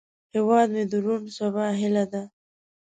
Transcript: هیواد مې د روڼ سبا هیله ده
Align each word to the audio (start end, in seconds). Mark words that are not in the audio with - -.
هیواد 0.33 0.67
مې 0.73 0.83
د 0.91 0.93
روڼ 1.05 1.21
سبا 1.37 1.65
هیله 1.79 2.05
ده 2.11 2.23